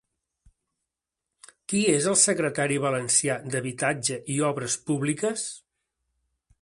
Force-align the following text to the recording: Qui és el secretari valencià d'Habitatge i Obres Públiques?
Qui 1.73 1.81
és 1.97 2.07
el 2.13 2.17
secretari 2.21 2.79
valencià 2.87 3.37
d'Habitatge 3.57 4.19
i 4.37 4.39
Obres 4.51 4.79
Públiques? 4.89 5.45